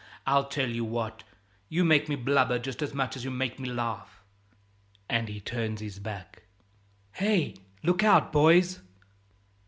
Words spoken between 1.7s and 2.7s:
make me blubber